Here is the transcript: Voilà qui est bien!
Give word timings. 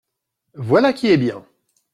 Voilà 0.55 0.93
qui 0.93 1.11
est 1.11 1.17
bien! 1.17 1.45